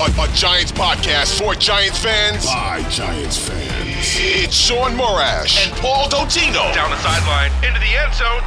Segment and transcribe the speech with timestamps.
[0.00, 3.96] a, a Giants podcast for Giants fans by Giants fans.
[4.16, 6.72] It's Shaun Morash and Paul Dottino.
[6.72, 8.42] Down the sideline, into the end zone.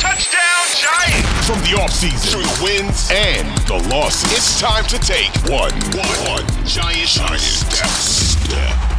[0.00, 1.46] Touchdown, Giants!
[1.46, 6.40] From the offseason through the wins and the losses, it's time to take one, one,
[6.40, 7.86] one giant, giant step.
[7.86, 8.95] step.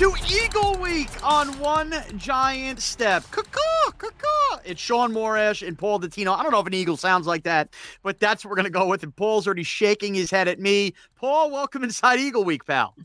[0.00, 3.22] Into Eagle Week on One Giant Step.
[3.30, 4.60] Caw-caw, caw-caw.
[4.64, 6.34] It's Shaun Morash and Paul Dottino.
[6.34, 8.70] I don't know if an eagle sounds like that, but that's what we're going to
[8.70, 9.02] go with.
[9.02, 10.94] And Paul's already shaking his head at me.
[11.16, 12.96] Paul, welcome inside Eagle Week, pal.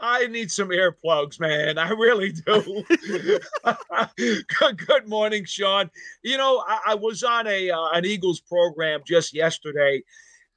[0.00, 1.78] I need some earplugs, man.
[1.78, 2.84] I really do.
[2.88, 5.92] good, good, morning, Shaun.
[6.24, 10.02] You know, I, I was on a uh, an Eagles program just yesterday,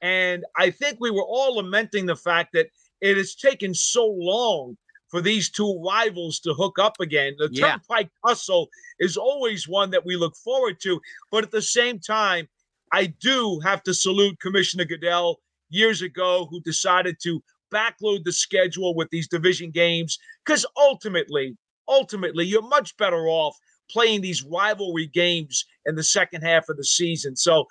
[0.00, 4.76] and I think we were all lamenting the fact that it has taken so long
[5.14, 7.36] for these two rivals to hook up again.
[7.38, 7.68] The yeah.
[7.68, 8.68] Turnpike Hustle
[8.98, 11.00] is always one that we look forward to,
[11.30, 12.48] but at the same time,
[12.92, 15.38] I do have to salute Commissioner Goodell
[15.70, 17.40] years ago who decided to
[17.72, 23.56] backload the schedule with these division games because ultimately, ultimately, you're much better off
[23.88, 27.36] playing these rivalry games in the second half of the season.
[27.36, 27.66] So,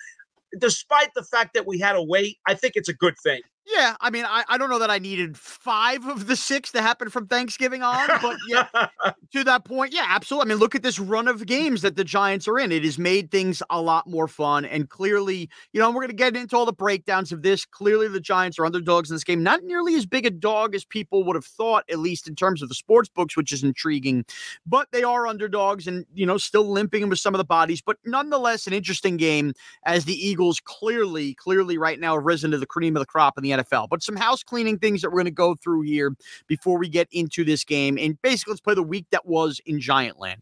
[0.60, 3.42] despite the fact that we had to wait, I think it's a good thing.
[3.66, 6.82] Yeah, I mean, I, I don't know that I needed five of the six to
[6.82, 8.68] happen from Thanksgiving on, but yeah,
[9.32, 10.50] to that point, yeah, absolutely.
[10.52, 12.74] I mean, look at this run of games that the Giants are in.
[12.74, 14.66] It has made things a lot more fun.
[14.66, 17.64] And clearly, you know, we're going to get into all the breakdowns of this.
[17.66, 19.44] Clearly, the Giants are underdogs in this game.
[19.44, 22.62] Not nearly as big a dog as people would have thought, at least in terms
[22.62, 24.26] of the sports books, which is intriguing.
[24.66, 27.82] But they are underdogs and, you know, still limping with some of the bodies.
[27.82, 29.54] But nonetheless, an interesting game
[29.86, 33.38] as the Eagles clearly, clearly right now have risen to the cream of the crop
[33.38, 33.88] in the NFL.
[33.90, 36.16] But some house cleaning things that we're going to go through here
[36.48, 37.98] before we get into this game.
[38.00, 40.38] And basically, let's play the week that was in Giantland.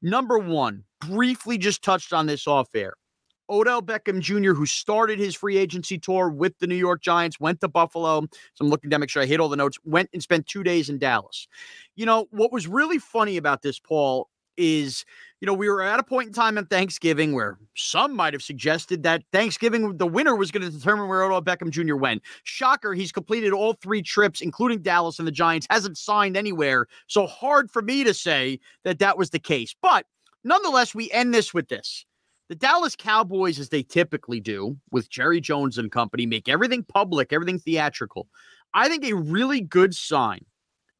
[0.00, 2.94] Number one, briefly just touched on this off air.
[3.50, 7.60] Odell Beckham Jr., who started his free agency tour with the New York Giants, went
[7.60, 8.22] to Buffalo.
[8.22, 9.78] So I'm looking to make sure I hit all the notes.
[9.84, 11.46] Went and spent two days in Dallas.
[11.94, 15.04] You know, what was really funny about this, Paul, is
[15.42, 18.44] you know, we were at a point in time in Thanksgiving where some might have
[18.44, 21.96] suggested that Thanksgiving, the winner was going to determine where Odell Beckham Jr.
[21.96, 22.22] went.
[22.44, 26.86] Shocker, he's completed all three trips, including Dallas and the Giants, hasn't signed anywhere.
[27.08, 29.74] So hard for me to say that that was the case.
[29.82, 30.06] But
[30.44, 32.06] nonetheless, we end this with this.
[32.48, 37.32] The Dallas Cowboys, as they typically do with Jerry Jones and company, make everything public,
[37.32, 38.28] everything theatrical.
[38.74, 40.44] I think a really good sign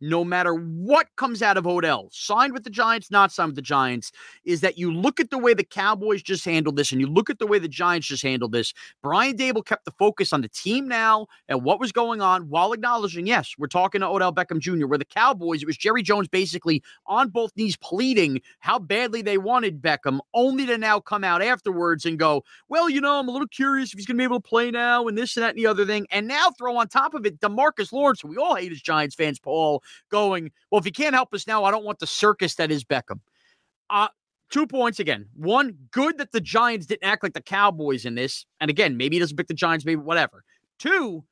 [0.02, 3.62] no matter what comes out of Odell, signed with the Giants, not signed with the
[3.62, 4.10] Giants,
[4.44, 7.30] is that you look at the way the Cowboys just handled this and you look
[7.30, 8.74] at the way the Giants just handled this.
[9.00, 12.72] Brian Daboll kept the focus on the team now and what was going on while
[12.72, 16.26] acknowledging, yes, we're talking to Odell Beckham Jr., where the Cowboys, it was Jerry Jones
[16.26, 21.42] basically on both knees pleading how badly they wanted Beckham, only to now come out
[21.42, 24.24] afterwards and go, well, you know, I'm a little curious if he's going to be
[24.24, 26.08] able to play now and this and that and the other thing.
[26.10, 29.14] And now throw on top of it Demarcus Lawrence, who we all hate as Giants
[29.14, 29.80] fans, Paul
[30.10, 32.84] going, well, if he can't help us now, I don't want the circus that is
[32.84, 33.20] Beckham.
[33.90, 34.08] Uh,
[34.50, 35.26] two points again.
[35.34, 38.46] One, good that the Giants didn't act like the Cowboys in this.
[38.60, 40.44] And again, maybe he doesn't pick the Giants, maybe whatever.
[40.78, 41.24] Two,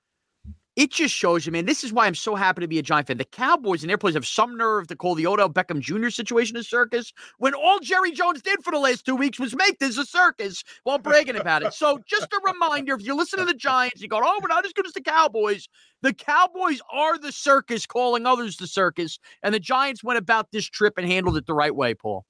[0.81, 1.67] it just shows you, man.
[1.67, 3.19] This is why I'm so happy to be a Giant fan.
[3.19, 6.09] The Cowboys and their players have some nerve to call the Odell Beckham Jr.
[6.09, 9.79] situation a circus when all Jerry Jones did for the last two weeks was make
[9.79, 11.75] this a circus while bragging about it.
[11.75, 14.65] So, just a reminder if you listen to the Giants, you go, oh, we're not
[14.65, 15.69] as good as the Cowboys.
[16.01, 19.19] The Cowboys are the circus calling others the circus.
[19.43, 22.25] And the Giants went about this trip and handled it the right way, Paul.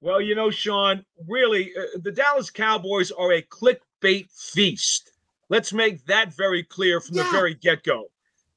[0.00, 5.11] Well, you know, Shaun, really, uh, the Dallas Cowboys are a clickbait feast.
[5.48, 7.24] Let's make that very clear from yeah.
[7.24, 8.06] the very get go.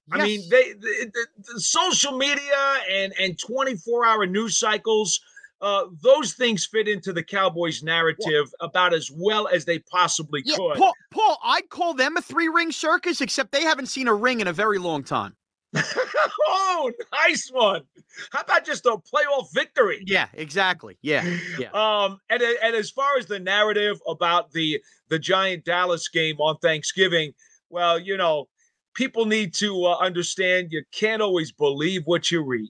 [0.07, 0.21] Yes.
[0.21, 5.19] I mean, they the, the, the, social media and and 24 hour news cycles.
[5.61, 10.55] Uh, those things fit into the Cowboys narrative about as well as they possibly yeah,
[10.57, 10.77] could.
[10.77, 14.41] Paul, Paul, I'd call them a three ring circus, except they haven't seen a ring
[14.41, 15.35] in a very long time.
[16.47, 17.83] oh, nice one.
[18.31, 20.03] How about just a playoff victory?
[20.05, 20.97] Yeah, exactly.
[21.01, 21.25] Yeah,
[21.59, 21.69] yeah.
[21.73, 26.57] Um, and and as far as the narrative about the the Giant Dallas game on
[26.57, 27.33] Thanksgiving,
[27.69, 28.47] well, you know,
[28.93, 32.69] people need to uh, understand you can't always believe what you read.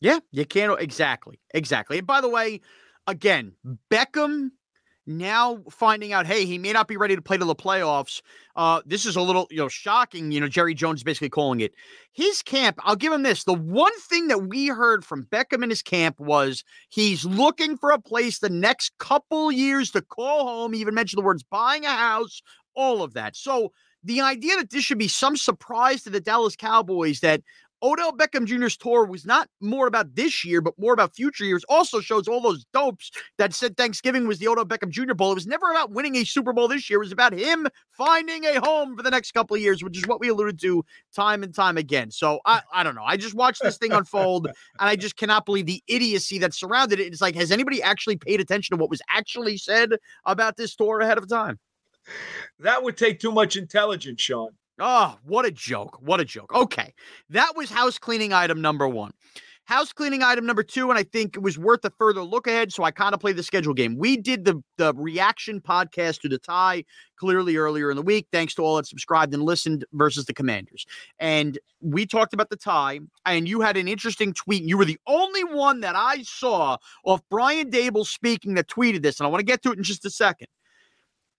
[0.00, 1.98] Yeah, you can't exactly, exactly.
[1.98, 2.60] And by the way,
[3.06, 3.52] again,
[3.90, 4.50] Beckham
[5.06, 8.22] now finding out, hey, he may not be ready to play to the playoffs.
[8.56, 10.32] Uh, this is a little, you know, shocking.
[10.32, 11.74] You know, Jerry Jones basically calling it.
[12.12, 13.44] His camp, I'll give him this.
[13.44, 17.90] The one thing that we heard from Beckham in his camp was he's looking for
[17.90, 20.72] a place the next couple years to call home.
[20.72, 22.42] He even mentioned the words buying a house,
[22.74, 23.36] all of that.
[23.36, 23.72] So
[24.04, 27.40] the idea that this should be some surprise to the Dallas Cowboys that
[27.84, 31.64] Odell Beckham Jr.'s tour was not more about this year, but more about future years.
[31.68, 35.12] Also shows all those dopes that said Thanksgiving was the Odell Beckham Jr.
[35.12, 35.32] Bowl.
[35.32, 36.98] It was never about winning a Super Bowl this year.
[36.98, 40.06] It was about him finding a home for the next couple of years, which is
[40.06, 40.82] what we alluded to
[41.14, 42.10] time and time again.
[42.10, 43.04] So I, I don't know.
[43.04, 44.54] I just watched this thing unfold, and
[44.88, 47.12] I just cannot believe the idiocy that surrounded it.
[47.12, 49.90] It's like, has anybody actually paid attention to what was actually said
[50.24, 51.58] about this tour ahead of time?
[52.60, 54.52] That would take too much intelligence, Shaun.
[54.80, 55.98] Oh, what a joke.
[56.00, 56.52] What a joke.
[56.54, 56.92] Okay.
[57.30, 59.12] That was house cleaning item number one.
[59.66, 62.70] House cleaning item number two, and I think it was worth a further look ahead.
[62.70, 63.96] So I kind of played the schedule game.
[63.96, 66.84] We did the the reaction podcast to the tie
[67.16, 70.84] clearly earlier in the week, thanks to all that subscribed and listened versus the Commanders.
[71.18, 74.64] And we talked about the tie, and you had an interesting tweet.
[74.64, 79.18] You were the only one that I saw of Brian Daboll speaking that tweeted this,
[79.18, 80.48] and I want to get to it in just a second.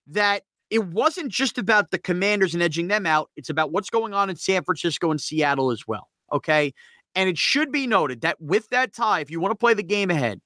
[0.08, 3.30] That it wasn't just about the commanders and edging them out.
[3.36, 6.08] It's about what's going on in San Francisco and Seattle as well.
[6.32, 6.74] Okay.
[7.14, 9.82] And it should be noted that with that tie, if you want to play the
[9.82, 10.40] game ahead,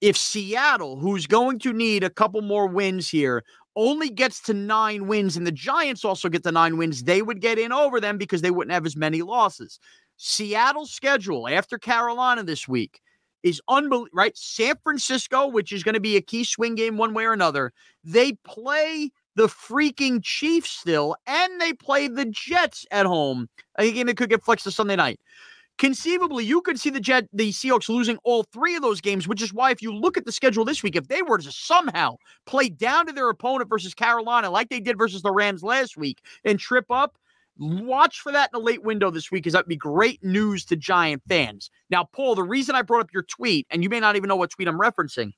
[0.00, 3.42] if Seattle, who's going to need a couple more wins here,
[3.74, 7.40] only gets to nine wins and the Giants also get the nine wins, they would
[7.40, 9.80] get in over them because they wouldn't have as many losses.
[10.16, 13.00] Seattle's schedule after Carolina this week
[13.42, 14.36] is unbelievable, right?
[14.36, 17.72] San Francisco, which is going to be a key swing game one way or another,
[18.04, 23.48] they play the freaking Chiefs still, and they play the Jets at home.
[23.78, 25.20] Uh, a game that could get flexed to Sunday night.
[25.76, 29.42] Conceivably, you could see the Jet, the Seahawks losing all three of those games, which
[29.42, 32.16] is why if you look at the schedule this week, if they were to somehow
[32.46, 36.22] play down to their opponent versus Carolina, like they did versus the Rams last week,
[36.44, 37.18] and trip up,
[37.58, 40.76] watch for that in the late window this week, because that'd be great news to
[40.76, 41.70] Giant fans.
[41.90, 44.36] Now, Paul, the reason I brought up your tweet, and you may not even know
[44.36, 45.32] what tweet I'm referencing,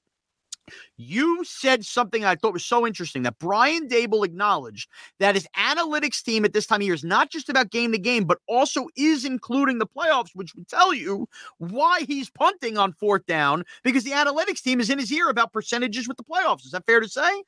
[0.97, 4.89] you said something I thought was so interesting that Brian Daboll acknowledged
[5.21, 7.99] that his analytics team at this time of year is not just about game to
[7.99, 11.29] game, but also is including the playoffs, which would tell you
[11.59, 15.53] why he's punting on fourth down because the analytics team is in his ear about
[15.53, 16.65] percentages with the playoffs.
[16.65, 17.43] Is that fair to say?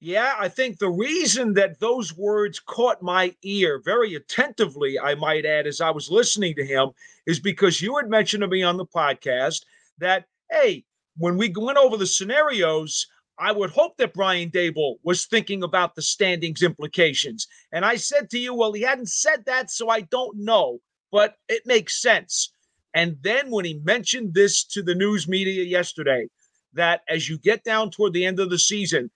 [0.00, 5.44] Yeah, I think the reason that those words caught my ear very attentively, I might
[5.44, 6.90] add, as I was listening to him,
[7.26, 9.64] is because you had mentioned to me on the podcast
[9.98, 10.84] that, hey,
[11.18, 13.06] when we went over the scenarios,
[13.38, 17.46] I would hope that Brian Daboll was thinking about the standings implications.
[17.72, 20.78] And I said to you, well, he hadn't said that, so I don't know,
[21.12, 22.52] but it makes sense.
[22.94, 26.26] And then when he mentioned this to the news media yesterday,
[26.72, 29.10] that as you get down toward the end of the season,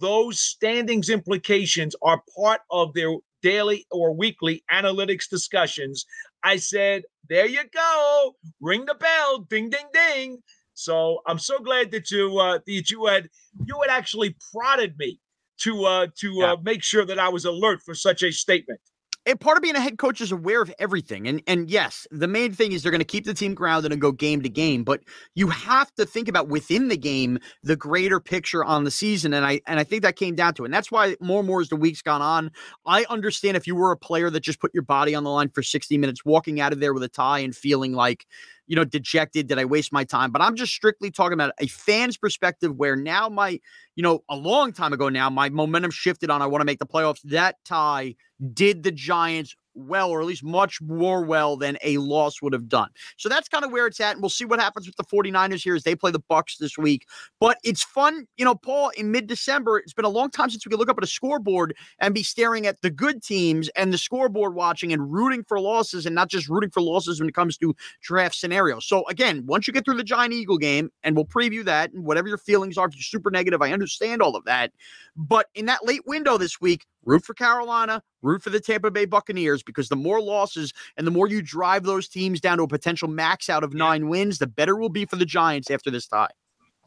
[0.00, 3.10] those standings implications are part of their
[3.42, 6.04] daily or weekly analytics discussions.
[6.42, 8.36] I said, there you go.
[8.60, 9.38] Ring the bell.
[9.50, 10.42] Ding, ding, ding.
[10.78, 13.28] So I'm so glad that you uh, that you had
[13.66, 15.20] you had actually prodded me
[15.62, 16.52] to uh, to yeah.
[16.52, 18.80] uh, make sure that I was alert for such a statement
[19.28, 21.28] and part of being a head coach is aware of everything.
[21.28, 24.00] And and yes, the main thing is they're going to keep the team grounded and
[24.00, 24.84] go game to game.
[24.84, 25.02] But
[25.34, 29.34] you have to think about within the game the greater picture on the season.
[29.34, 30.68] And I and I think that came down to it.
[30.68, 32.50] And that's why more and more as the weeks gone on,
[32.86, 35.50] I understand if you were a player that just put your body on the line
[35.50, 38.26] for 60 minutes, walking out of there with a tie and feeling like
[38.68, 39.48] you know, dejected.
[39.48, 40.30] Did I waste my time?
[40.30, 43.58] But I'm just strictly talking about a fan's perspective where now my,
[43.96, 46.78] you know, a long time ago now, my momentum shifted on I want to make
[46.78, 47.20] the playoffs.
[47.24, 48.14] That tie
[48.52, 52.68] did the Giants well, or at least much more well than a loss would have
[52.68, 52.88] done.
[53.16, 54.12] So that's kind of where it's at.
[54.12, 56.76] And we'll see what happens with the 49ers here as they play the Bucs this
[56.76, 57.06] week.
[57.40, 60.70] But it's fun, you know, Paul, in mid-December, it's been a long time since we
[60.70, 63.98] could look up at a scoreboard and be staring at the good teams and the
[63.98, 67.56] scoreboard watching and rooting for losses and not just rooting for losses when it comes
[67.58, 68.86] to draft scenarios.
[68.86, 72.04] So again, once you get through the Giant Eagle game, and we'll preview that and
[72.04, 74.72] whatever your feelings are, if you're super negative, I understand all of that.
[75.16, 79.04] But in that late window this week, root for Carolina, root for the Tampa Bay
[79.04, 82.68] Buccaneers because the more losses and the more you drive those teams down to a
[82.68, 86.06] potential max out of nine wins, the better will be for the Giants after this
[86.06, 86.28] tie.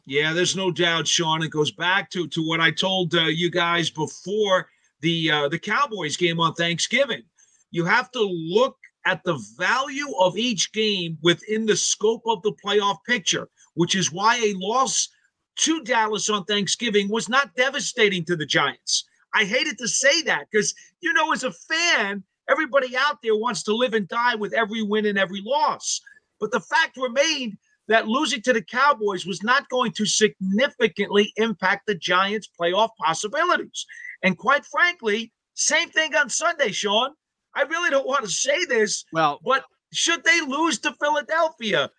[0.04, 1.42] Yeah, there's no doubt, Shaun.
[1.42, 4.68] It goes back to to what I told uh, you guys before
[5.00, 7.22] the uh, the Cowboys game on Thanksgiving.
[7.70, 8.76] You have to look
[9.06, 14.12] at the value of each game within the scope of the playoff picture, which is
[14.12, 15.08] why a loss
[15.56, 19.04] to Dallas on Thanksgiving was not devastating to the Giants.
[19.34, 23.62] I hated to say that because, you know, as a fan, everybody out there wants
[23.64, 26.00] to live and die with every win and every loss.
[26.40, 27.56] But the fact remained
[27.88, 33.86] that losing to the Cowboys was not going to significantly impact the Giants' playoff possibilities.
[34.22, 37.10] And quite frankly, same thing on Sunday, Shaun.
[37.54, 41.90] I really don't want to say this, well, but should they lose to Philadelphia,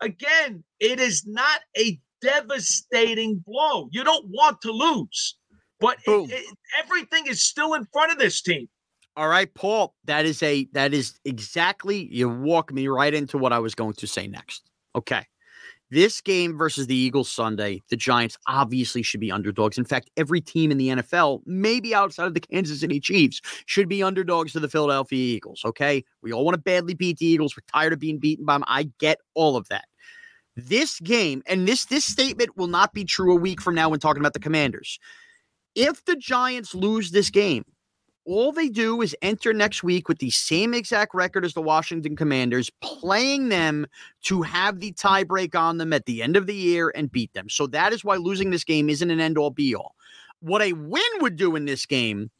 [0.00, 3.88] again, it is not a devastating blow.
[3.92, 5.36] You don't want to lose.
[5.82, 8.68] But it, it, everything is still in front of this team.
[9.16, 9.94] All right, Paul.
[10.04, 13.94] That is a that is exactly you walk me right into what I was going
[13.94, 14.70] to say next.
[14.94, 15.26] Okay.
[15.90, 19.76] This game versus the Eagles Sunday, the Giants obviously should be underdogs.
[19.76, 23.90] In fact, every team in the NFL, maybe outside of the Kansas City Chiefs, should
[23.90, 25.60] be underdogs to the Philadelphia Eagles.
[25.66, 26.02] Okay.
[26.22, 27.54] We all want to badly beat the Eagles.
[27.54, 28.64] We're tired of being beaten by them.
[28.68, 29.84] I get all of that.
[30.56, 34.00] This game, and this this statement will not be true a week from now when
[34.00, 34.98] talking about the commanders.
[35.74, 37.64] If the Giants lose this game,
[38.24, 42.14] all they do is enter next week with the same exact record as the Washington
[42.14, 43.86] Commanders, playing them
[44.22, 47.48] to have the tiebreak on them at the end of the year and beat them.
[47.48, 49.96] So that is why losing this game isn't an end all be all.
[50.40, 52.30] What a win would do in this game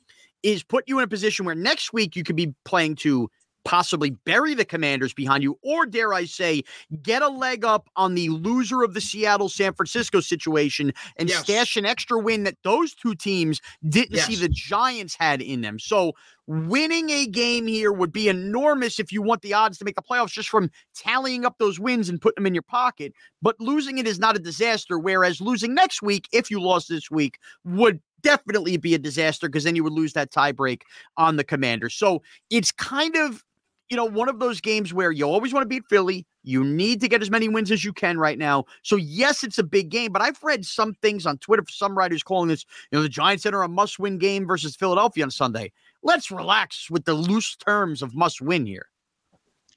[0.43, 3.31] is put you in a position where next week you could be playing to
[3.64, 6.62] possibly bury the commanders behind you, or dare I say,
[7.02, 11.40] get a leg up on the loser of the Seattle San Francisco situation and yes.
[11.40, 14.26] stash an extra win that those two teams didn't yes.
[14.26, 15.78] see the Giants had in them.
[15.78, 16.12] So
[16.47, 20.02] winning a game here would be enormous if you want the odds to make the
[20.02, 23.12] playoffs just from tallying up those wins and putting them in your pocket.
[23.40, 24.99] But losing it is not a disaster.
[24.99, 29.64] Whereas losing next week, if you lost this week, would definitely be a disaster because
[29.64, 30.83] then you would lose that tiebreak
[31.16, 31.90] on the commander.
[31.90, 33.45] So it's kind of
[33.92, 36.26] you know, one of those games where you always want to beat Philly.
[36.44, 38.64] You need to get as many wins as you can right now.
[38.80, 41.96] So, yes, it's a big game, but I've read some things on Twitter, for some
[41.96, 45.30] writers calling this, you know, the Giants enter a must win game versus Philadelphia on
[45.30, 45.72] Sunday.
[46.02, 48.87] Let's relax with the loose terms of must win here.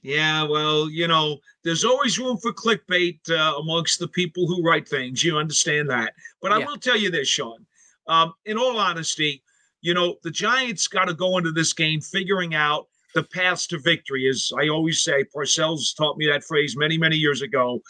[0.02, 4.88] Yeah, well, you know, there's always room for clickbait uh, amongst the people who write
[4.88, 5.26] things.
[5.26, 6.14] You understand that.
[6.42, 6.68] But I yeah.
[6.68, 7.66] will tell you this, Shaun.
[8.08, 9.44] Um, in all honesty,
[9.82, 13.80] you know, the Giants got to go into this game figuring out the paths to
[13.80, 14.28] victory.
[14.28, 17.82] As I always say, Parcells taught me that phrase many, many years ago.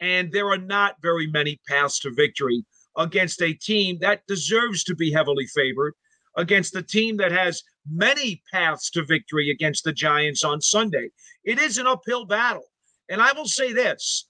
[0.00, 2.64] And there are not very many paths to victory
[2.98, 5.94] against a team that deserves to be heavily favored,
[6.36, 11.10] against a team that has many paths to victory against the Giants on Sunday.
[11.44, 12.64] It is an uphill battle.
[13.08, 14.28] And I will say this,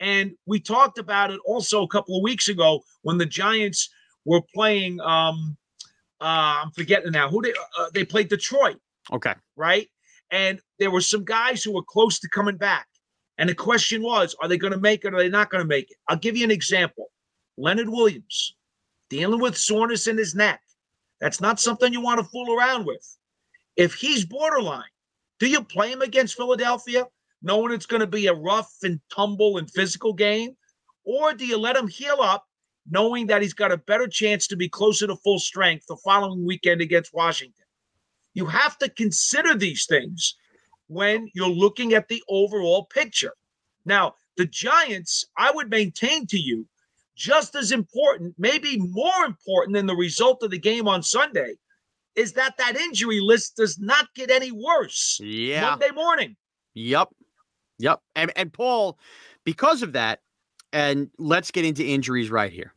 [0.00, 3.90] and we talked about it also a couple of weeks ago when the Giants
[4.24, 5.00] were playing.
[5.00, 5.56] Um,
[6.20, 8.78] uh, I'm forgetting now who they uh, they played Detroit
[9.12, 9.34] Okay.
[9.58, 9.88] Right.
[10.30, 12.86] And there were some guys who were close to coming back.
[13.38, 15.62] And the question was, are they going to make it or are they not going
[15.62, 15.96] to make it?
[16.08, 17.06] I'll give you an example.
[17.56, 18.54] Leonard Williams
[19.10, 20.60] dealing with soreness in his neck.
[21.20, 23.16] That's not something you want to fool around with.
[23.76, 24.82] If he's borderline,
[25.40, 27.06] do you play him against Philadelphia,
[27.42, 30.56] knowing it's going to be a rough and tumble and physical game?
[31.04, 32.44] Or do you let him heal up,
[32.90, 36.46] knowing that he's got a better chance to be closer to full strength the following
[36.46, 37.64] weekend against Washington?
[38.38, 40.36] You have to consider these things
[40.86, 43.32] when you're looking at the overall picture.
[43.84, 46.64] Now, the Giants, I would maintain to you,
[47.16, 51.56] just as important, maybe more important than the result of the game on Sunday,
[52.14, 55.18] is that that injury list does not get any worse.
[55.20, 55.70] Yeah.
[55.70, 56.36] Monday morning.
[56.74, 57.08] Yep.
[57.80, 58.00] Yep.
[58.14, 59.00] And and Paul,
[59.42, 60.20] because of that,
[60.72, 62.72] and let's get into injuries right here.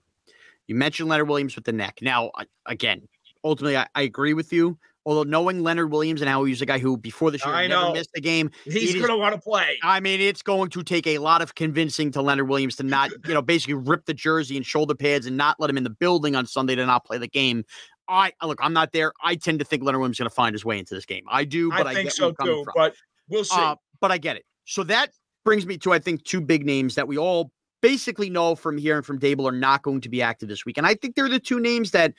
[0.65, 1.99] You mentioned Leonard Williams with the neck.
[2.01, 2.31] Now,
[2.65, 3.07] again,
[3.43, 4.79] ultimately, I, I agree with you.
[5.05, 7.87] Although knowing Leonard Williams and how he's a guy who before this year I never
[7.87, 7.93] know.
[7.93, 9.79] missed a game, he's going to want to play.
[9.81, 13.09] I mean, it's going to take a lot of convincing to Leonard Williams to not,
[13.27, 15.89] you know, basically rip the jersey and shoulder pads and not let him in the
[15.89, 17.63] building on Sunday to not play the game.
[18.07, 19.13] I look, I'm not there.
[19.23, 21.23] I tend to think Leonard Williams is going to find his way into this game.
[21.29, 22.63] I do, but I, I think so too.
[22.63, 22.73] From.
[22.75, 22.93] But
[23.29, 23.55] we'll see.
[23.59, 24.45] Uh, but I get it.
[24.65, 25.11] So that
[25.45, 28.97] brings me to I think two big names that we all basically know from here
[28.97, 31.29] and from Daboll are not going to be active this week, and I think they're
[31.29, 32.13] the two names that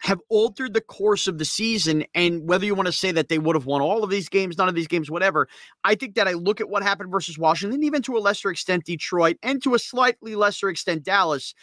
[0.00, 2.04] have altered the course of the season.
[2.14, 4.56] And whether you want to say that they would have won all of these games,
[4.56, 5.46] none of these games, whatever,
[5.84, 8.84] I think that I look at what happened versus Washington, even to a lesser extent,
[8.84, 11.54] Detroit, and to a slightly lesser extent, Dallas.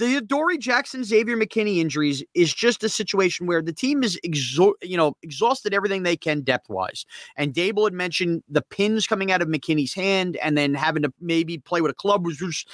[0.00, 4.96] Adoree Jackson Xavier McKinney injuries is just a situation where the team is exo- you
[4.96, 7.04] know exhausted everything they can depth wise.
[7.36, 11.12] And Daboll had mentioned the pins coming out of McKinney's hand, and then having to
[11.20, 12.68] maybe play with a club was just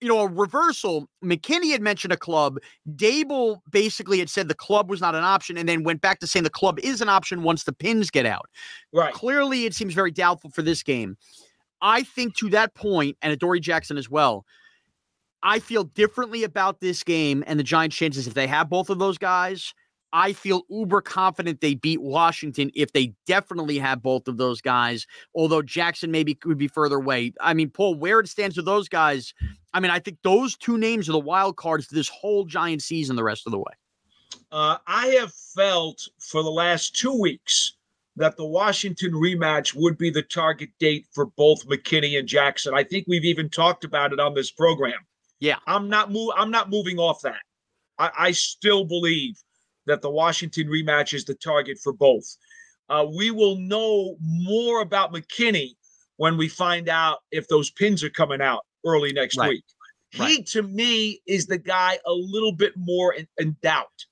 [0.00, 1.08] you know, a reversal.
[1.24, 2.58] McKinney had mentioned a club.
[2.94, 6.26] Daboll basically had said the club was not an option and then went back to
[6.26, 8.48] saying the club is an option once the pins get out.
[8.92, 9.12] Right.
[9.12, 11.16] Clearly, it seems very doubtful for this game.
[11.80, 14.44] I think to that point, and Adoree Jackson as well,
[15.42, 18.98] I feel differently about this game and the Giants' chances if they have both of
[18.98, 19.72] those guys
[20.12, 25.06] I feel uber confident they beat Washington if they definitely have both of those guys.
[25.34, 27.32] Although Jackson maybe could be further away.
[27.40, 29.34] I mean, Paul, where it stands with those guys,
[29.74, 33.16] I mean, I think those two names are the wild cards this whole Giant season
[33.16, 33.72] the rest of the way.
[34.50, 37.74] Uh, I have felt for the last two weeks
[38.16, 42.74] that the Washington rematch would be the target date for both McKinney and Jackson.
[42.74, 44.98] I think we've even talked about it on this program.
[45.40, 46.30] Yeah, I'm not move.
[46.36, 47.42] I'm not moving off that.
[47.98, 49.36] I, I still believe
[49.88, 52.36] that the Washington rematch is the target for both.
[52.88, 55.72] Uh, we will know more about McKinney
[56.16, 59.48] when we find out if those pins are coming out early next Right.
[59.50, 59.64] week.
[60.10, 60.46] He, Right.
[60.48, 64.06] to me, is the guy a little bit more in, in doubt.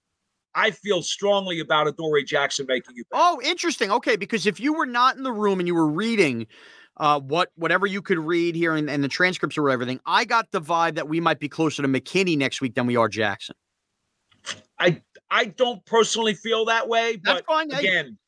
[0.55, 3.21] I feel strongly about Adoree Jackson making it back.
[3.23, 3.91] Oh, interesting.
[3.91, 6.47] Okay, because if you were not in the room and you were reading
[6.99, 10.51] uh, what whatever you could read here and, and the transcripts or everything, I got
[10.53, 13.55] the vibe that we might be closer to McKinney next week than we are Jackson.
[14.79, 17.71] I I don't personally feel that way, That's but fine.
[17.73, 18.19] Again,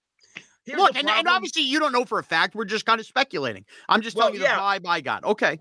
[0.76, 2.54] Look, and, and obviously you don't know for a fact.
[2.54, 3.64] We're just kind of speculating.
[3.88, 4.56] I'm just Well, telling you yeah.
[4.56, 5.24] the vibe I got.
[5.24, 5.58] Okay.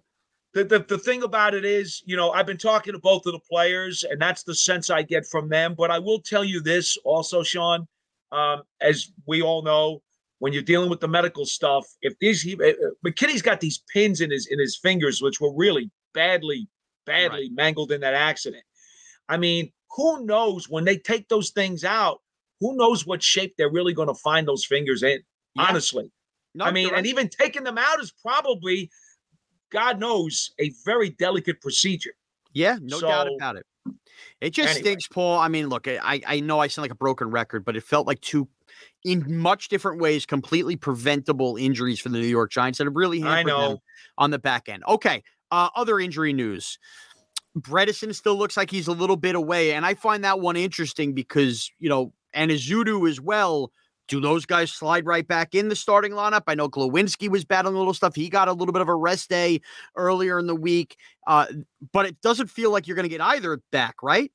[0.54, 3.34] the, the the thing about it is, you know, I've been talking to both of
[3.34, 5.76] the players, and that's the sense I get from them.
[5.78, 7.88] But I will tell you this also, Shaun,
[8.32, 10.02] um, as we all know,
[10.40, 12.74] when you're dealing with the medical stuff, if these he, uh,
[13.06, 16.68] McKinney's got these pins in his in his fingers, which were really badly
[17.06, 18.64] badly mangled in that accident.
[19.30, 22.22] I mean, who knows when they take those things out?
[22.60, 25.20] Who knows what shape they're really going to find those fingers in?
[25.56, 25.66] Yeah.
[25.70, 26.12] Honestly.
[26.56, 26.98] No, I mean, right.
[26.98, 28.90] and even taking them out is probably,
[29.72, 32.14] God knows, a very delicate procedure.
[32.54, 33.66] Yeah, no doubt about it.
[34.42, 34.82] It just anyway.
[34.82, 35.38] stinks, Paul.
[35.40, 38.08] I mean, look, I I know I sound like a broken record, but it felt
[38.08, 38.48] like two,
[39.06, 43.22] in much different ways, completely preventable injuries for the New York Giants that have really
[43.22, 43.82] I hampered them know.
[44.18, 44.84] on the back end.
[44.88, 46.80] Okay, uh, other injury news.
[47.62, 51.14] Bredeson still looks like he's a little bit away, and I find that one interesting
[51.14, 53.72] because you know, and Ezeudu as well.
[54.08, 56.44] Do those guys slide right back in the starting lineup?
[56.48, 58.16] I know Glowinski was battling a little stuff.
[58.16, 59.60] He got a little bit of a rest day
[59.98, 60.96] earlier in the week,
[61.28, 61.48] uh,
[61.92, 64.32] but it doesn't feel like you're going to get either back, right?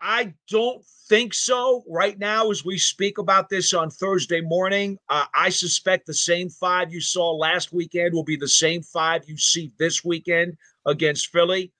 [0.00, 1.84] I don't think so.
[1.88, 6.48] Right now, as we speak about this on Thursday morning, uh, I suspect the same
[6.48, 11.28] five you saw last weekend will be the same five you see this weekend against
[11.28, 11.72] Philly.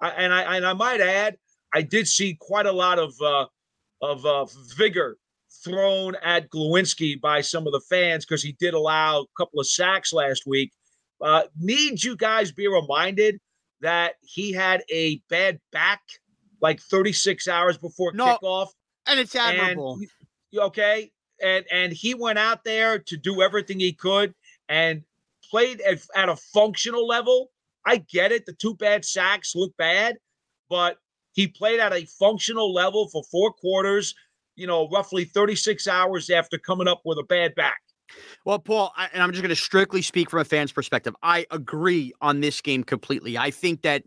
[0.00, 1.36] I, and I and I might add,
[1.74, 3.46] I did see quite a lot of uh,
[4.02, 5.16] of uh, vigor
[5.64, 9.66] thrown at Glowinski by some of the fans because he did allow a couple of
[9.66, 10.72] sacks last week.
[11.20, 13.38] Uh, need you guys be reminded
[13.82, 16.00] that he had a bad back
[16.62, 18.68] like 36 hours before No, kickoff.
[19.06, 19.98] And it's And admirable.
[20.50, 21.10] he- okay,
[21.42, 24.34] and and he went out there to do everything he could
[24.68, 25.02] and
[25.50, 27.50] played at, at a functional level.
[27.90, 30.16] I get it; the two bad sacks look bad,
[30.68, 30.98] but
[31.32, 34.14] he played at a functional level for four quarters.
[34.54, 37.80] You know, roughly 36 hours after coming up with a bad back.
[38.44, 41.16] Well, Paul, I, and I'm just going to strictly speak from a fan's perspective.
[41.22, 43.36] I agree on this game completely.
[43.36, 44.04] I think that,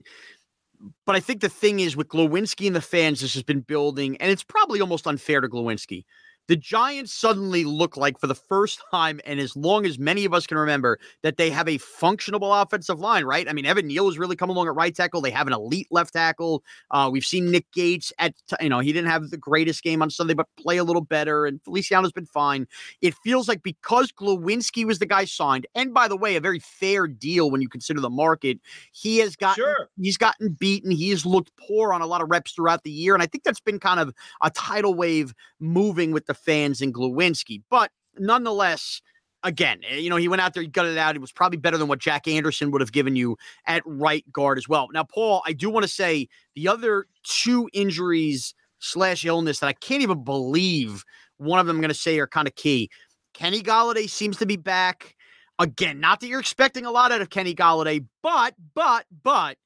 [1.06, 4.16] but I think the thing is with Glowinski and the fans, this has been building,
[4.18, 6.06] and it's probably almost unfair to Glowinski.
[6.48, 10.34] The Giants suddenly look like, for the first time, and as long as many of
[10.34, 13.48] us can remember, that they have a functional offensive line, right?
[13.50, 15.22] I mean, Evan Neal has really come along at right tackle.
[15.22, 16.64] They have an elite left tackle.
[16.92, 20.10] Uh, we've seen Nick Gates at, you know, he didn't have the greatest game on
[20.10, 21.46] Sunday, but play a little better.
[21.46, 22.68] And Feliciano's been fine
[23.02, 26.60] it feels like because Glowinski was the guy signed, and by the way, a very
[26.60, 28.60] fair deal when you consider the market,
[28.92, 29.90] he has gotten Sure.
[30.02, 30.92] he's gotten beaten.
[30.92, 33.44] He has looked poor on a lot of reps throughout the year, and I think
[33.44, 37.62] that's been kind of a tidal wave moving with the fans and Glowinski.
[37.70, 39.02] But nonetheless,
[39.44, 41.16] again, eh, you know, he went out there, he got it out.
[41.16, 44.58] It was probably better than what Jack Anderson would have given you at right guard
[44.58, 44.88] as well.
[44.94, 49.74] Now, Paul, I do want to say the other two injuries slash illness that I
[49.74, 51.04] can't even believe
[51.38, 52.90] one of them I'm going to say are kind of key.
[53.34, 55.16] Kenny Golladay seems to be back
[55.60, 56.00] again.
[56.00, 59.58] Not that you're expecting a lot out of Kenny Golladay, but but but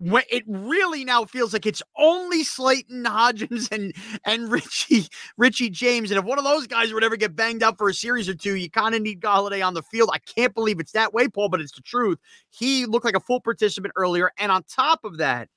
[0.00, 6.18] it really now feels like it's only Slayton Hodgins and and Richie Richie James, and
[6.18, 8.56] if one of those guys would ever get banged up for a series or two,
[8.56, 10.10] you kind of need Golladay on the field.
[10.12, 12.18] I can't believe it's that way, Paul, but it's the truth.
[12.50, 15.48] He looked like a full participant earlier, and on top of that,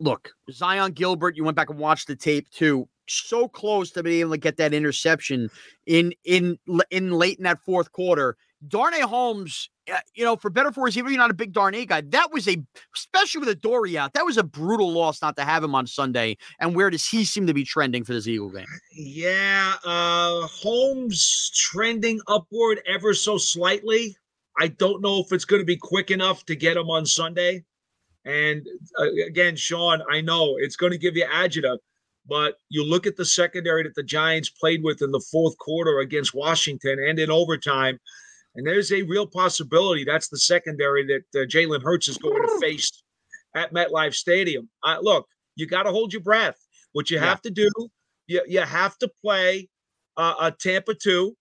[0.00, 2.88] look, Zyon Gilbert, you went back and watched the tape too.
[3.08, 5.50] So close to being able to get that interception
[5.86, 6.58] in in
[6.90, 8.36] in late in that fourth quarter.
[8.66, 9.70] Darnay Holmes,
[10.14, 12.32] you know, for better for worse, even if you're not a big Darnay guy, that
[12.32, 12.56] was a
[12.94, 16.36] especially with Adoree out, that was a brutal loss not to have him on Sunday.
[16.60, 18.66] And where does he seem to be trending for this Eagle game?
[18.92, 24.16] Yeah, uh Holmes trending upward ever so slightly.
[24.58, 27.64] I don't know if it's going to be quick enough to get him on Sunday.
[28.24, 28.66] And
[28.98, 31.78] uh, again, Shaun, I know it's going to give you agita,
[32.28, 35.98] but you look at the secondary that the Giants played with in the fourth quarter
[35.98, 37.98] against Washington and in overtime,
[38.54, 42.58] and there's a real possibility that's the secondary that uh, Jalen Hurts is going to
[42.60, 42.90] face
[43.54, 44.68] at MetLife Stadium.
[44.82, 46.56] Uh, look, you got to hold your breath.
[46.92, 47.26] What you Yeah.
[47.26, 47.68] have to do,
[48.26, 49.68] you, you have to play
[50.16, 51.34] uh, a Tampa 2.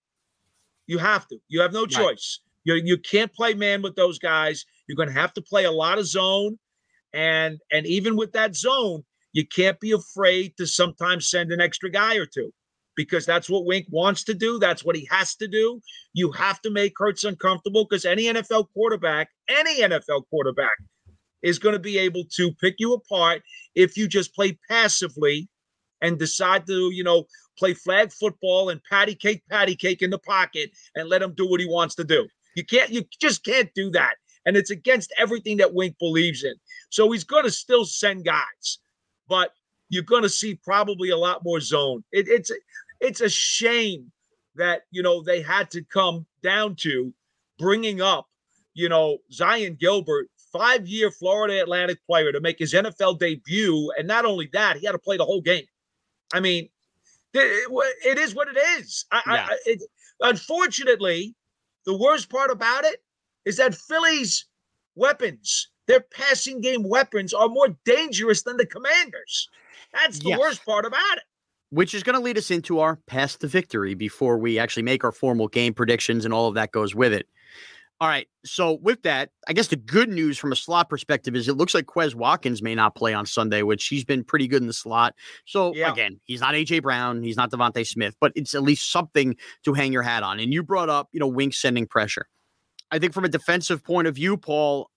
[0.88, 1.38] You have to.
[1.48, 1.90] You have no Right.
[1.92, 2.40] choice.
[2.64, 4.66] You, you can't play man with those guys.
[4.88, 6.58] You're going to have to play a lot of zone.
[7.14, 11.90] And and even with that zone, you can't be afraid to sometimes send an extra
[11.90, 12.54] guy or two.
[12.96, 14.60] Because that's what Wink wants to do.
[14.60, 15.82] That's what he has to do.
[16.14, 20.78] You have to make Hurts uncomfortable because any NFL quarterback, any NFL quarterback,
[21.42, 23.42] is going to be able to pick you apart
[23.76, 25.50] if you just play passively
[26.02, 27.26] and decide to, you know,
[27.58, 31.48] play flag football and patty cake, patty cake in the pocket and let him do
[31.48, 32.28] what he wants to do.
[32.56, 34.16] You can't, you just can't do that.
[34.46, 36.54] And it's against everything that Wink believes in.
[36.90, 38.80] So he's going to still send guys,
[39.28, 39.52] but
[39.92, 42.04] you're going to see probably a lot more zone.
[42.12, 42.50] It, it's
[43.02, 44.12] it's a shame
[44.56, 47.14] that you know they had to come down to
[47.60, 48.26] bringing up
[48.74, 54.08] you know Zyon Gilbert, five year Florida Atlantic player, to make his NFL debut, and
[54.08, 55.66] not only that, he had to play the whole game.
[56.34, 56.70] I mean,
[57.34, 59.06] it, is what it is.
[59.12, 59.48] I, yeah.
[59.50, 59.82] I, it,
[60.22, 61.36] unfortunately,
[61.86, 63.04] the worst part about it
[63.44, 64.46] is that Philly's
[64.96, 69.50] weapons, their passing game weapons, are more dangerous than the Commanders.
[69.94, 70.40] That's the yes.
[70.40, 71.24] worst part about it.
[71.70, 75.04] Which is going to lead us into our path to victory before we actually make
[75.04, 77.28] our formal game predictions and all of that goes with it.
[78.02, 78.28] All right.
[78.44, 81.76] So with that, I guess the good news from a slot perspective is it looks
[81.76, 84.74] like Quez Watkins may not play on Sunday, which he's been pretty good in the
[84.74, 85.14] slot.
[85.46, 85.92] So yeah.
[85.92, 89.74] again, he's not AJ Brown, he's not DeVonta Smith, but it's at least something to
[89.74, 90.40] hang your hat on.
[90.40, 92.28] And you brought up, you know, Wink sending pressure.
[92.90, 94.90] I think from a defensive point of view, Paul.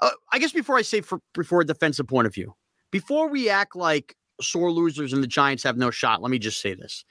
[0.00, 2.54] Uh, I guess before I say for before a defensive point of view,
[2.90, 6.60] before we act like sore losers and the Giants have no shot, let me just
[6.60, 7.04] say this.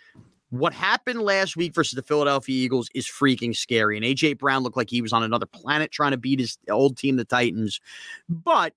[0.50, 3.98] What happened last week versus the Philadelphia Eagles is freaking scary.
[3.98, 6.98] And AJ Brown looked like he was on another planet trying to beat his old
[6.98, 7.82] team, the Titans.
[8.30, 8.74] But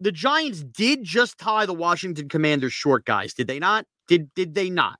[0.00, 3.34] the Giants did just tie the Washington Commanders short, guys.
[3.34, 3.86] Did they not?
[4.06, 4.98] Did did they not?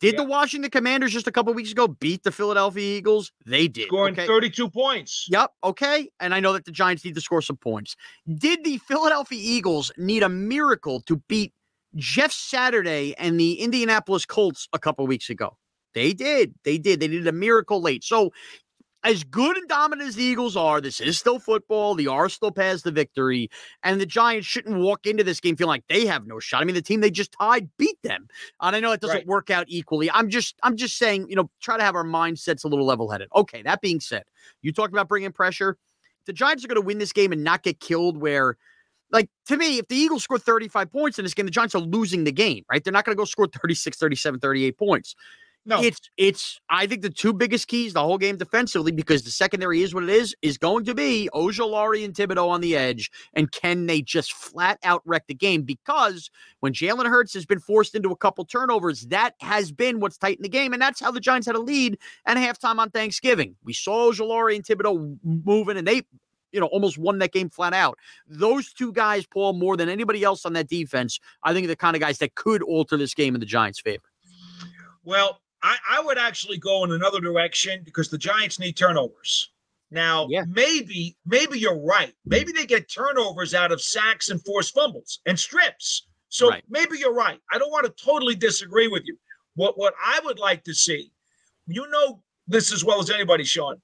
[0.00, 0.22] Did yeah.
[0.22, 3.32] the Washington Commanders just a couple weeks ago beat the Philadelphia Eagles?
[3.44, 3.88] They did.
[3.88, 4.26] Scoring okay.
[4.26, 5.26] 32 points.
[5.28, 5.52] Yep.
[5.62, 6.08] Okay.
[6.20, 7.96] And I know that the Giants need to score some points.
[8.38, 11.52] Did the Philadelphia Eagles need a miracle to beat
[11.96, 15.56] Jeff Saturday and the Indianapolis Colts a couple weeks ago?
[15.94, 16.54] They did.
[16.64, 17.00] They did.
[17.00, 18.04] They did a miracle late.
[18.04, 18.32] So
[19.02, 21.94] as good and dominant as the Eagles are, this is still football.
[21.94, 23.50] The R still pass the victory,
[23.82, 26.60] and the Giants shouldn't walk into this game feeling like they have no shot.
[26.60, 28.28] I mean, the team they just tied beat them,
[28.60, 29.26] and I know it doesn't right.
[29.26, 30.10] work out equally.
[30.10, 33.10] I'm just, I'm just saying, you know, try to have our mindsets a little level
[33.10, 33.28] headed.
[33.34, 34.24] Okay, that being said,
[34.62, 35.78] you talked about bringing pressure.
[36.26, 38.18] The Giants are going to win this game and not get killed.
[38.18, 38.58] Where
[39.10, 41.80] like to me, if the Eagles score 35 points in this game, the Giants are
[41.80, 42.82] losing the game, right?
[42.82, 45.14] They're not going to go score 36, 37, 38 points.
[45.66, 46.58] No, it's it's.
[46.70, 50.04] I think the two biggest keys the whole game defensively, because the secondary is what
[50.04, 54.00] it is, is going to be Ojulari and Thibodeaux on the edge, and can they
[54.00, 55.62] just flat out wreck the game?
[55.62, 60.16] Because when Jalen Hurts has been forced into a couple turnovers, that has been what's
[60.16, 63.54] tightened the game, and that's how the Giants had a lead at halftime on Thanksgiving.
[63.62, 66.02] We saw Ojulari and Thibodeaux moving, and they
[66.52, 67.98] you know, almost won that game flat out.
[68.26, 71.76] Those two guys, Paul, more than anybody else on that defense, I think are the
[71.76, 74.04] kind of guys that could alter this game in the Giants' favor.
[75.04, 79.50] Well, I, I would actually go in another direction because the Giants need turnovers.
[79.90, 80.44] Now, yeah.
[80.46, 82.14] maybe, maybe you're right.
[82.24, 86.06] Maybe they get turnovers out of sacks and forced fumbles and strips.
[86.28, 86.62] So right.
[86.70, 87.40] maybe you're right.
[87.52, 89.16] I don't want to totally disagree with you.
[89.56, 91.10] What what I would like to see,
[91.66, 93.82] you know this as well as anybody, Shaun.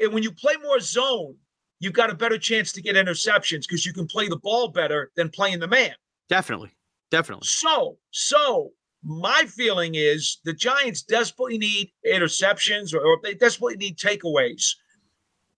[0.00, 1.36] And when you play more zone,
[1.80, 5.10] you've got a better chance to get interceptions because you can play the ball better
[5.16, 5.92] than playing the man.
[6.28, 6.70] Definitely.
[7.10, 7.46] Definitely.
[7.46, 8.70] So, so
[9.02, 14.76] my feeling is the Giants desperately need interceptions or, or they desperately need takeaways.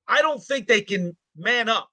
[0.09, 1.91] I don't think they can man up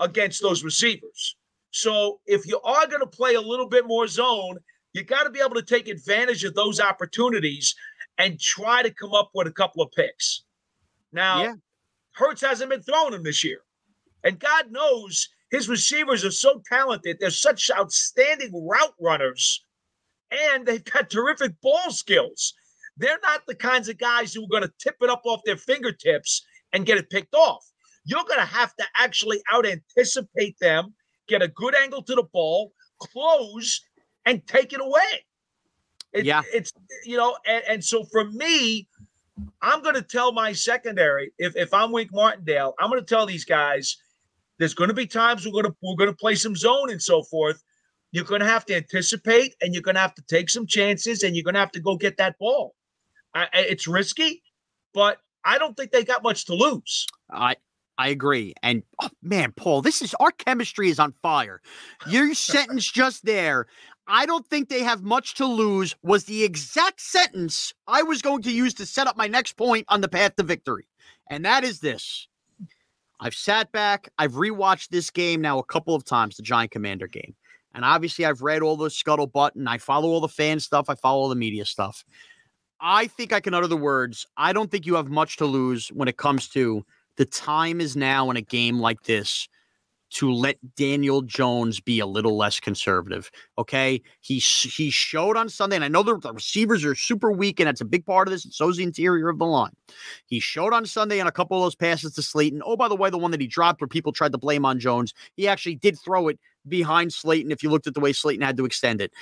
[0.00, 1.36] against those receivers.
[1.70, 4.58] So if you are going to play a little bit more zone,
[4.92, 7.74] you got to be able to take advantage of those opportunities
[8.18, 10.44] and try to come up with a couple of picks.
[11.12, 11.52] Now, yeah.
[12.16, 13.60] Hurts hasn't been throwing them this year.
[14.24, 17.18] And God knows his receivers are so talented.
[17.20, 19.62] They're such outstanding route runners
[20.30, 22.54] and they've got terrific ball skills.
[22.96, 25.58] They're not the kinds of guys who are going to tip it up off their
[25.58, 27.64] fingertips and get it picked off.
[28.04, 30.94] You're going to have to actually out anticipate them,
[31.28, 33.80] get a good angle to the ball, close,
[34.24, 35.24] and take it away.
[36.12, 36.42] It, yeah.
[36.52, 36.72] It's,
[37.04, 38.88] you know, and, and so for me,
[39.60, 43.26] I'm going to tell my secondary, if, if I'm Wink Martindale, I'm going to tell
[43.26, 43.96] these guys,
[44.58, 47.02] there's going to be times we're going to we're going to play some zone and
[47.02, 47.62] so forth.
[48.12, 51.22] You're going to have to anticipate and you're going to have to take some chances
[51.22, 52.74] and you're going to have to go get that ball.
[53.34, 54.42] I, it's risky,
[54.94, 57.06] but I don't think they got much to lose.
[57.30, 57.56] I
[57.98, 58.54] I agree.
[58.62, 61.60] And oh, man, Paul, this is our chemistry is on fire.
[62.06, 63.66] Your sentence just there.
[64.08, 68.42] I don't think they have much to lose was the exact sentence I was going
[68.42, 70.88] to use to set up my next point on the path to victory.
[71.28, 72.28] And that is this.
[73.18, 77.08] I've sat back, I've rewatched this game now a couple of times, the Giant Commander
[77.08, 77.34] game.
[77.74, 80.88] And obviously, I've read all the scuttlebutt and I follow all the fan stuff.
[80.88, 82.04] I follow all the media stuff.
[82.80, 84.26] I think I can utter the words.
[84.36, 86.84] I don't think you have much to lose when it comes to
[87.16, 89.48] the time is now in a game like this
[90.16, 93.30] to let Daniel Jones be a little less conservative.
[93.58, 94.00] Okay.
[94.22, 97.66] He he showed on Sunday, and I know the, the receivers are super weak, and
[97.66, 99.72] that's a big part of this, and so is the interior of the line.
[100.24, 102.62] He showed on Sunday on a couple of those passes to Slayton.
[102.64, 104.80] Oh, by the way, the one that he dropped where people tried to blame on
[104.80, 108.44] Jones, he actually did throw it behind Slayton if you looked at the way Slayton
[108.44, 109.12] had to extend it.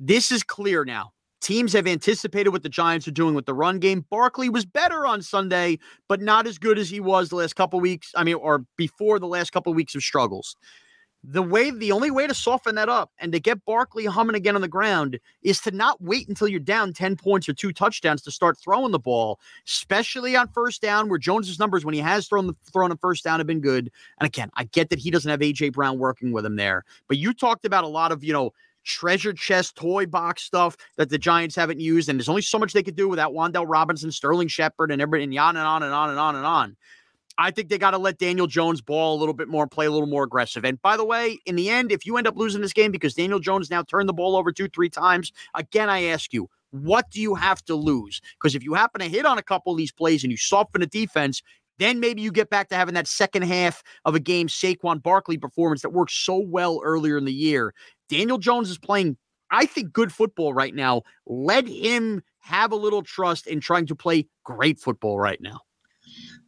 [0.00, 1.12] This is clear now.
[1.40, 4.04] Teams have anticipated what the Giants are doing with the run game.
[4.10, 7.80] Barkley was better on Sunday, but not as good as he was the last couple
[7.80, 8.12] weeks.
[8.14, 10.56] I mean, or before the last couple of weeks of struggles.
[11.22, 14.54] The way, the only way to soften that up and to get Barkley humming again
[14.54, 18.22] on the ground is to not wait until you're down 10 points or two touchdowns
[18.22, 22.26] to start throwing the ball, especially on first down, where Jones's numbers when he has
[22.26, 23.90] thrown the thrown a first down have been good.
[24.18, 27.18] And again, I get that he doesn't have AJ Brown working with him there, but
[27.18, 31.18] you talked about a lot of, you know, treasure chest toy box stuff that the
[31.18, 32.08] Giants haven't used.
[32.08, 35.24] And there's only so much they could do without Wan'Dale Robinson, Sterling Shepard, and everybody,
[35.24, 36.76] and on and on and on and on and on.
[37.38, 39.90] I think they got to let Daniel Jones ball a little bit more, play a
[39.90, 40.64] little more aggressive.
[40.64, 43.14] And by the way, in the end, if you end up losing this game because
[43.14, 47.10] Daniel Jones now turned the ball over two, three times, again, I ask you, what
[47.10, 48.20] do you have to lose?
[48.34, 50.82] Because if you happen to hit on a couple of these plays and you soften
[50.82, 51.42] the defense,
[51.78, 55.38] then maybe you get back to having that second half of a game Saquon Barkley
[55.38, 57.72] performance that worked so well earlier in the year.
[58.10, 59.16] Daniel Jones is playing,
[59.50, 61.02] I think, good football right now.
[61.26, 65.60] Let him have a little trust in trying to play great football right now.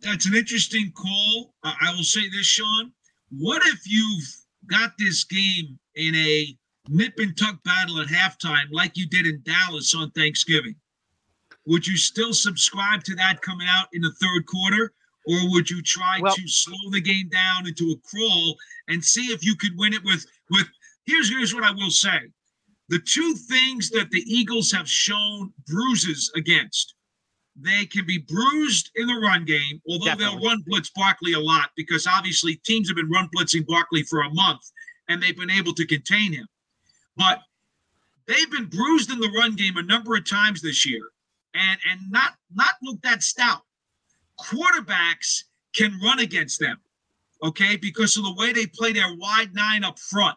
[0.01, 1.55] That's an interesting call.
[1.63, 2.93] I will say this, Shaun.
[3.31, 4.25] What if you've
[4.67, 6.57] got this game in a
[6.89, 10.75] nip and tuck battle at halftime, like you did in Dallas on Thanksgiving?
[11.67, 14.93] Would you still subscribe to that coming out in the third quarter?
[15.29, 18.57] Or would you try well, to slow the game down into a crawl
[18.89, 20.67] and see if you could win it with with
[21.07, 22.19] here's here's what I will say.
[22.89, 26.95] The two things that the Eagles have shown bruises against,
[27.57, 30.39] they can be bruised in the run game, although Definitely.
[30.41, 34.23] they'll run blitz Barkley a lot because obviously teams have been run blitzing Barkley for
[34.23, 34.61] a month
[35.09, 36.47] and they've been able to contain him.
[37.17, 37.41] But
[38.27, 41.13] they've been bruised in the run game a number of times this year
[41.55, 43.63] and and not not look that stout.
[44.41, 46.79] Quarterbacks can run against them,
[47.43, 50.37] okay, because of the way they play their wide nine up front.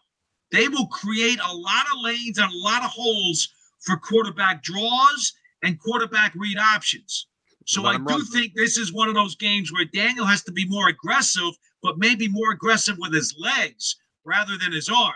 [0.52, 3.50] They will create a lot of lanes and a lot of holes
[3.82, 7.28] for quarterback draws and quarterback read options.
[7.66, 8.26] So Let I do run.
[8.28, 11.98] think this is one of those games where Daniel has to be more aggressive, but
[11.98, 15.14] maybe more aggressive with his legs rather than his arm.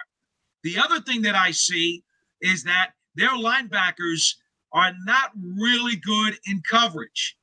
[0.64, 2.04] The other thing that I see
[2.42, 4.36] is that their linebackers
[4.74, 7.38] are not really good in coverage.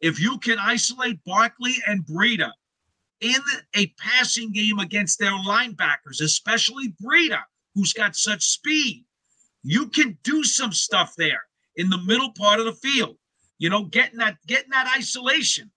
[0.00, 2.50] If you can isolate Barkley and Breida
[3.20, 3.40] in
[3.74, 7.40] a passing game against their linebackers, especially Breida,
[7.74, 9.04] who's got such speed.
[9.62, 11.42] You can do some stuff there
[11.76, 13.16] in the middle part of the field.
[13.58, 15.70] You know, getting that getting that isolation.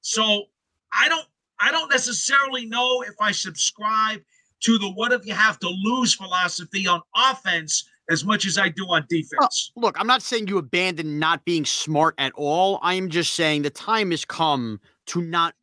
[0.00, 0.44] So
[0.90, 1.26] I don't
[1.60, 4.20] I don't necessarily know if I subscribe
[4.60, 8.68] to the what if you have to lose philosophy on offense as much as I
[8.68, 9.72] do on defense.
[9.76, 12.78] Look, I'm not saying you abandon not being smart at all.
[12.82, 15.54] I am just saying the time has come to not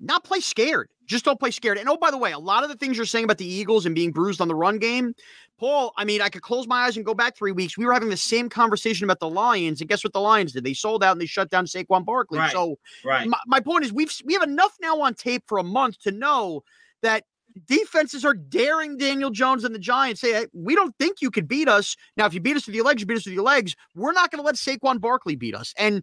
[0.00, 0.90] not play scared.
[1.06, 1.78] Just don't play scared.
[1.78, 3.86] And oh, by the way, a lot of the things you're saying about the Eagles
[3.86, 5.14] and being bruised on the run game,
[5.58, 7.78] Paul, I mean, I could close my eyes and go back three weeks.
[7.78, 10.64] We were having the same conversation about the Lions, and guess what the Lions did?
[10.64, 12.38] They sold out and they shut down Saquon Barkley.
[12.38, 13.28] Right, so, right.
[13.28, 16.10] My, my point is, we've we have enough now on tape for a month to
[16.10, 16.64] know
[17.02, 17.24] that
[17.66, 20.20] defenses are daring Daniel Jones and the Giants.
[20.20, 21.96] Say, hey, we don't think you could beat us.
[22.16, 23.76] Now, if you beat us with your legs, you beat us with your legs.
[23.94, 25.72] We're not going to let Saquon Barkley beat us.
[25.78, 26.02] And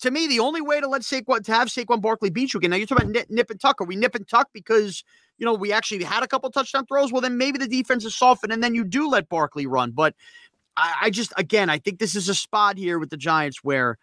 [0.00, 2.70] to me, the only way to let Saquon to have Saquon Barkley beat you again.
[2.70, 3.80] Now you're talking about nip, and tuck.
[3.80, 5.04] Are we nip and tuck because
[5.38, 7.12] you know we actually had a couple touchdown throws?
[7.12, 9.90] Well, then maybe the defense is softened, and then you do let Barkley run.
[9.90, 10.14] But
[10.76, 13.98] I, I just again, I think this is a spot here with the Giants where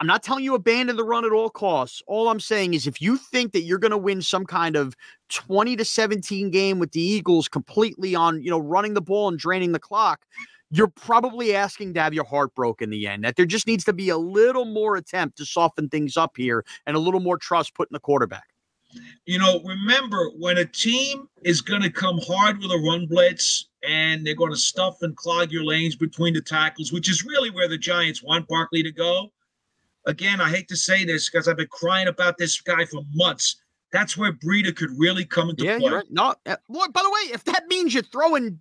[0.00, 2.02] I'm not telling you abandon the run at all costs.
[2.06, 4.96] All I'm saying is if you think that you're going to win some kind of
[5.30, 9.38] 20 to 17 game with the Eagles completely on, you know, running the ball and
[9.38, 10.26] draining the clock,
[10.74, 13.22] you're probably asking to have your heart broke in the end.
[13.22, 16.64] That there just needs to be a little more attempt to soften things up here
[16.86, 18.48] and a little more trust put in the quarterback.
[19.26, 23.68] You know, remember when a team is going to come hard with a run blitz
[23.86, 27.50] and they're going to stuff and clog your lanes between the tackles, which is really
[27.50, 29.32] where the Giants want Barkley to go.
[30.06, 33.56] Again, I hate to say this because I've been crying about this guy for months.
[33.92, 35.88] That's where Breida could really come into yeah, play.
[35.88, 36.10] You're right.
[36.10, 38.58] No, uh, by the way, if that means you're throwing,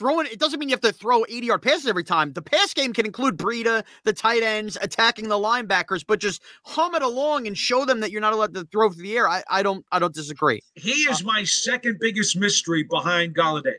[0.00, 2.32] throwing, it doesn't mean you have to throw 80 yard passes every time.
[2.32, 6.94] The pass game can include Breida, the tight ends, attacking the linebackers, but just hum
[6.94, 9.28] it along and show them that you're not allowed to throw through the air.
[9.28, 10.62] I, I don't, I don't disagree.
[10.74, 13.74] He is uh, my second biggest mystery behind Golladay.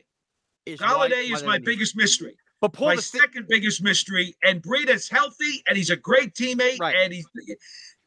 [0.64, 2.36] is Golladay why- is why my biggest mystery.
[2.60, 4.36] But Paul, my second biggest mystery.
[4.44, 6.94] And Breida's healthy, and he's a great teammate, Right.
[6.96, 7.26] and he's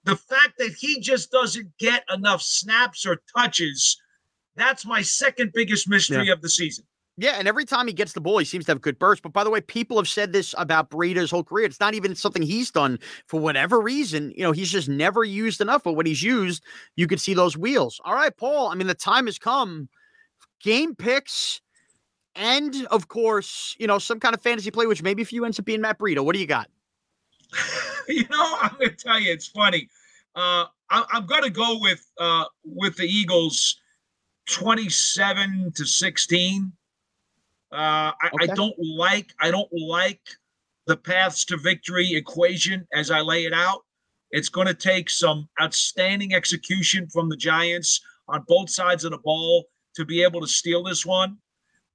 [0.06, 4.02] the fact that he just doesn't get enough snaps or touches.
[4.56, 6.86] That's my second biggest mystery of the season.
[7.18, 9.22] Yeah, and every time he gets the ball, he seems to have good bursts.
[9.22, 11.66] But by the way, people have said this about Breida his whole career.
[11.66, 14.34] It's not even something he's done for whatever reason.
[14.36, 15.84] You know, he's just never used enough.
[15.84, 16.64] But when he's used,
[16.98, 18.02] you could see those wheels.
[18.04, 18.68] All right, Paul.
[18.68, 19.88] I mean, the time has come.
[20.62, 21.62] Game picks,
[22.36, 25.60] and of course, you know, some kind of fantasy play, which maybe if you ends
[25.60, 26.24] up being Matt Breida.
[26.24, 26.70] What do you got?
[28.10, 29.88] you know, I'm going to tell you, it's funny.
[30.36, 33.80] Uh, I, I'm going to go with uh, with the Eagles,
[34.50, 36.74] 27 to 16.
[37.72, 40.22] Uh, I, I don't like I don't like
[40.88, 43.82] the paths to victory equation as I lay it out.
[44.32, 49.18] It's going to take some outstanding execution from the Giants on both sides of the
[49.18, 51.38] ball to be able to steal this one.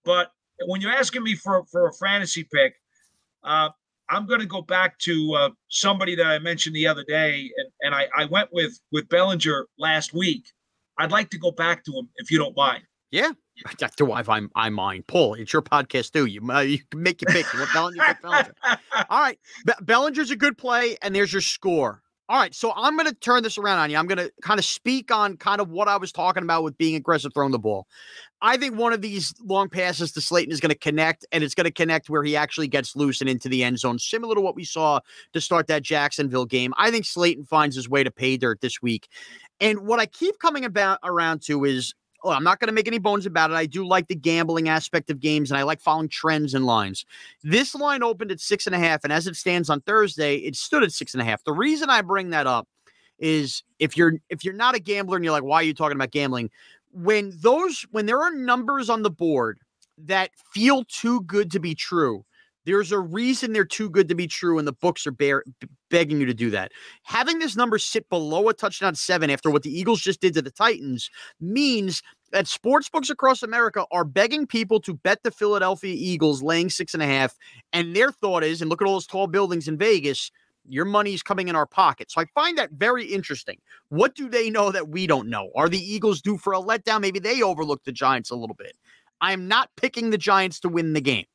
[0.04, 0.32] But
[0.66, 2.74] when you're asking me for for a fantasy pick,
[3.44, 3.70] uh,
[4.08, 7.68] I'm going to go back to uh, somebody that I mentioned the other day, and,
[7.82, 10.44] and I, I went with with Bellinger last week.
[10.98, 12.82] I'd like to go back to him if you don't mind.
[13.10, 13.32] Yeah.
[13.96, 15.06] Do I, I, I mind.
[15.06, 16.26] Paul, it's your podcast too.
[16.26, 17.52] You, uh, you can make your pick.
[17.52, 18.54] You want Bellinger, pick Bellinger.
[19.10, 19.38] All right.
[19.66, 22.02] Be- Bellinger's a good play, and there's your score.
[22.30, 22.54] All right.
[22.54, 23.96] So I'm going to turn this around on you.
[23.96, 26.78] I'm going to kind of speak on kind of what I was talking about with
[26.78, 27.88] being aggressive throwing the ball.
[28.40, 31.54] I think one of these long passes to Slayton is going to connect, and it's
[31.54, 34.40] going to connect where he actually gets loose and into the end zone, similar to
[34.40, 35.00] what we saw
[35.32, 36.72] to start that Jacksonville game.
[36.78, 39.08] I think Slayton finds his way to pay dirt this week.
[39.58, 42.86] And what I keep coming about around to is oh, I'm not going to make
[42.86, 43.54] any bones about it.
[43.54, 47.04] I do like the gambling aspect of games and I like following trends and lines.
[47.42, 50.56] This line opened at six and a half, and as it stands on Thursday, it
[50.56, 51.44] stood at six and a half.
[51.44, 52.68] The reason I bring that up
[53.18, 55.96] is if you're if you're not a gambler and you're like, why are you talking
[55.96, 56.50] about gambling?
[56.92, 59.60] When those when there are numbers on the board
[59.98, 62.24] that feel too good to be true,
[62.66, 65.68] there's a reason they're too good to be true, and the books are bear, b-
[65.88, 66.72] begging you to do that.
[67.02, 70.42] Having this number sit below a touchdown seven after what the Eagles just did to
[70.42, 75.94] the Titans means that sports books across America are begging people to bet the Philadelphia
[75.96, 77.34] Eagles laying six and a half.
[77.72, 80.30] And their thought is, and look at all those tall buildings in Vegas,
[80.68, 82.10] your money's coming in our pocket.
[82.10, 83.58] So I find that very interesting.
[83.88, 85.50] What do they know that we don't know?
[85.56, 87.00] Are the Eagles due for a letdown?
[87.00, 88.76] Maybe they overlooked the Giants a little bit.
[89.20, 91.26] I am not picking the Giants to win the game.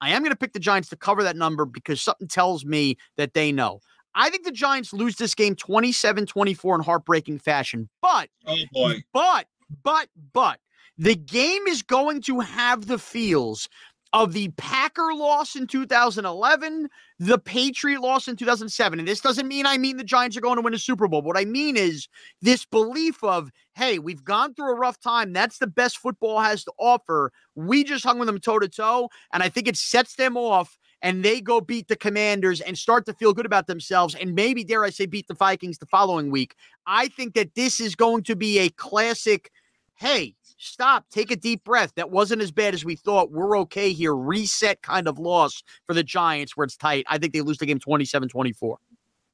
[0.00, 2.96] I am going to pick the Giants to cover that number because something tells me
[3.16, 3.80] that they know.
[4.14, 7.88] I think the Giants lose this game 27 24 in heartbreaking fashion.
[8.00, 9.02] But, Oh boy.
[9.12, 9.46] but,
[9.82, 10.58] but, but
[10.98, 13.68] the game is going to have the feels
[14.16, 18.98] of the Packer loss in 2011, the Patriot loss in 2007.
[18.98, 21.20] And this doesn't mean I mean the Giants are going to win a Super Bowl.
[21.20, 22.08] What I mean is
[22.40, 25.34] this belief of, hey, we've gone through a rough time.
[25.34, 27.30] That's the best football has to offer.
[27.56, 29.10] We just hung with them toe to toe.
[29.34, 33.04] And I think it sets them off and they go beat the commanders and start
[33.04, 36.30] to feel good about themselves and maybe dare i say beat the vikings the following
[36.30, 36.54] week
[36.86, 39.50] i think that this is going to be a classic
[39.96, 43.92] hey stop take a deep breath that wasn't as bad as we thought we're okay
[43.92, 47.58] here reset kind of loss for the giants where it's tight i think they lose
[47.58, 48.76] the game 27-24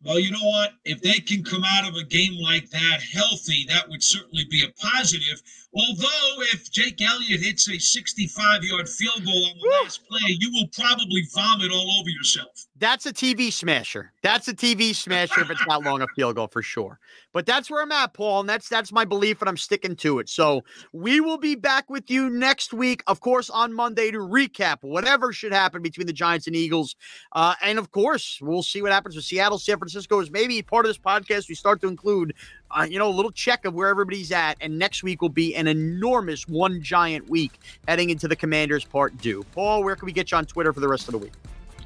[0.05, 0.73] Well, you know what?
[0.85, 4.65] If they can come out of a game like that healthy, that would certainly be
[4.65, 5.41] a positive.
[5.75, 10.51] Although, if Jake Elliott hits a 65 yard field goal on the last play, you
[10.53, 12.67] will probably vomit all over yourself.
[12.83, 14.11] That's a TV smasher.
[14.23, 16.99] That's a TV smasher if it's not long a field goal for sure.
[17.33, 20.18] But that's where I'm at, Paul, and that's that's my belief, and I'm sticking to
[20.18, 20.29] it.
[20.29, 24.79] So we will be back with you next week, of course, on Monday to recap
[24.81, 26.97] whatever should happen between the Giants and Eagles,
[27.35, 30.18] uh, and of course, we'll see what happens with Seattle, San Francisco.
[30.18, 32.35] Is maybe part of this podcast we start to include,
[32.73, 35.55] uh, you know, a little check of where everybody's at, and next week will be
[35.55, 39.45] an enormous one giant week heading into the Commanders Part Two.
[39.53, 41.35] Paul, where can we get you on Twitter for the rest of the week?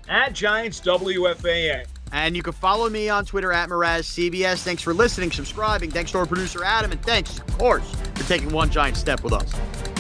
[0.09, 1.87] At Giants WFAN.
[2.13, 4.63] And you can follow me on Twitter at Mraz CBS.
[4.63, 5.91] Thanks for listening, subscribing.
[5.91, 9.33] Thanks to our producer Adam, and thanks, of course, for taking one giant step with
[9.33, 9.96] us.